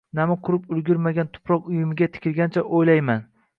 Nami 0.19 0.37
qurib 0.47 0.63
ulgurmagan 0.77 1.29
tuproq 1.37 1.69
uyumiga 1.75 2.09
tikilgancha 2.17 2.67
o'ylayman. 2.81 3.25